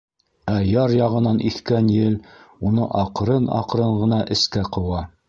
Ә 0.51 0.53
яр 0.67 0.93
яғынан 0.99 1.37
иҫкән 1.49 1.91
ел 1.95 2.17
уны 2.71 2.87
аҡрын-аҡрын 3.03 3.95
ғына 4.01 4.23
эскә 4.39 4.65
ҡыуа. 4.79 5.05